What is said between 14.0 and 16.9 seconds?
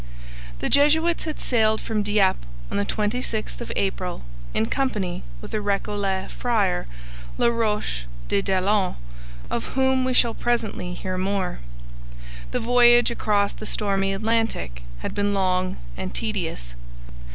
Atlantic had been long and tedious.